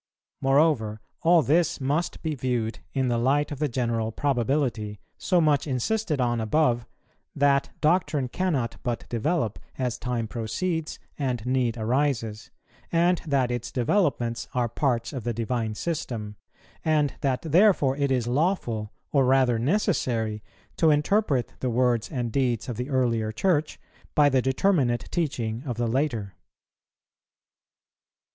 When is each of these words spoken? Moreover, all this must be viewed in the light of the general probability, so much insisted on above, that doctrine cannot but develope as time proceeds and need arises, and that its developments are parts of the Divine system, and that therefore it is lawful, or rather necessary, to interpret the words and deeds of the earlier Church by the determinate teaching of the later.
Moreover, 0.41 0.99
all 1.21 1.43
this 1.43 1.79
must 1.79 2.23
be 2.23 2.33
viewed 2.33 2.79
in 2.91 3.07
the 3.07 3.19
light 3.19 3.51
of 3.51 3.59
the 3.59 3.67
general 3.67 4.11
probability, 4.11 4.99
so 5.19 5.39
much 5.39 5.67
insisted 5.67 6.19
on 6.19 6.41
above, 6.41 6.87
that 7.35 7.69
doctrine 7.81 8.27
cannot 8.27 8.77
but 8.81 9.07
develope 9.09 9.59
as 9.77 9.99
time 9.99 10.27
proceeds 10.27 10.97
and 11.19 11.45
need 11.45 11.77
arises, 11.77 12.49
and 12.91 13.21
that 13.27 13.51
its 13.51 13.71
developments 13.71 14.47
are 14.55 14.67
parts 14.67 15.13
of 15.13 15.23
the 15.23 15.35
Divine 15.35 15.75
system, 15.75 16.35
and 16.83 17.13
that 17.21 17.43
therefore 17.43 17.95
it 17.95 18.09
is 18.09 18.25
lawful, 18.25 18.91
or 19.11 19.23
rather 19.23 19.59
necessary, 19.59 20.41
to 20.77 20.89
interpret 20.89 21.53
the 21.59 21.69
words 21.69 22.09
and 22.09 22.31
deeds 22.31 22.67
of 22.67 22.75
the 22.75 22.89
earlier 22.89 23.31
Church 23.31 23.79
by 24.15 24.29
the 24.29 24.41
determinate 24.41 25.11
teaching 25.11 25.61
of 25.63 25.77
the 25.77 25.85
later. 25.87 26.33